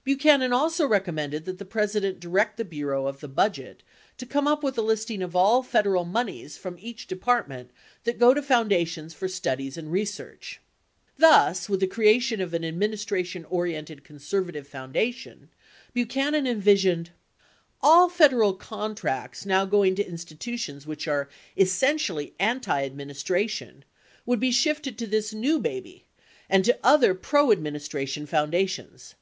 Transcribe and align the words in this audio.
74 0.00 0.04
Buchanan 0.04 0.52
also 0.54 0.86
recommended 0.88 1.44
that 1.44 1.58
the 1.58 1.64
President 1.66 2.18
direct 2.18 2.56
the 2.56 2.64
Bureau 2.64 3.06
of 3.06 3.20
the 3.20 3.28
Budget 3.28 3.82
"to 4.16 4.24
come 4.24 4.48
up 4.48 4.62
with 4.62 4.78
a 4.78 4.80
listing 4.80 5.20
of 5.20 5.36
all 5.36 5.62
Federal 5.62 6.06
moneys 6.06 6.56
from 6.56 6.78
each 6.78 7.06
department 7.06 7.70
that 8.04 8.18
go 8.18 8.32
to 8.32 8.40
foundations 8.40 9.12
for 9.12 9.28
studies 9.28 9.76
and 9.76 9.92
research." 9.92 10.58
Thus, 11.18 11.68
with 11.68 11.80
the 11.80 11.86
crea 11.86 12.18
tion 12.18 12.40
of 12.40 12.54
an 12.54 12.64
administration 12.64 13.44
oriented 13.44 14.04
conservative 14.04 14.66
foundation, 14.66 15.50
Buchanan 15.92 16.46
envisioned: 16.46 17.10
All 17.82 18.08
Federal 18.08 18.54
contracts 18.54 19.44
now 19.44 19.66
going 19.66 19.96
to 19.96 20.08
institutions 20.08 20.86
which 20.86 21.06
are 21.06 21.28
essentially 21.58 22.32
antiadministration 22.40 23.82
would 24.24 24.40
be 24.40 24.50
shifted 24.50 24.96
to 24.96 25.06
this 25.06 25.34
new 25.34 25.58
baby 25.60 26.06
and 26.48 26.64
to 26.64 26.78
other 26.82 27.14
proadministration 27.14 28.26
foundations. 28.26 29.14